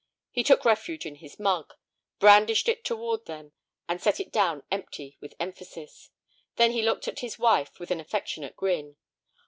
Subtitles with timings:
[0.31, 1.75] He took refuge in his mug,
[2.17, 3.51] brandished it toward them,
[3.87, 6.09] and set it down empty, with emphasis.
[6.55, 8.97] Then he looked at his wife with an affectionate grin.